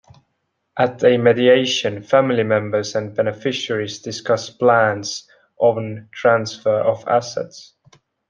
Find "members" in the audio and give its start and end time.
2.41-2.95